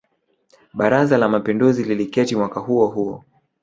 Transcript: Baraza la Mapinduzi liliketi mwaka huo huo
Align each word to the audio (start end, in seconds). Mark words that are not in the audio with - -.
Baraza 0.73 1.17
la 1.17 1.27
Mapinduzi 1.29 1.83
liliketi 1.83 2.35
mwaka 2.35 2.59
huo 2.59 2.87
huo 2.87 3.23